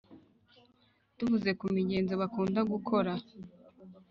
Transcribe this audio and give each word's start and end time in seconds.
tuvuze 1.17 1.49
ku 1.59 1.65
migenzo 1.75 2.13
bakunda 2.21 2.59
gukora 2.71 3.11